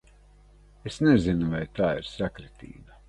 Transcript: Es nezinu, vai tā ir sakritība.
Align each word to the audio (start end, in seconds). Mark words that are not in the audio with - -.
Es 0.91 0.97
nezinu, 1.07 1.49
vai 1.51 1.61
tā 1.81 1.91
ir 2.01 2.09
sakritība. 2.15 2.99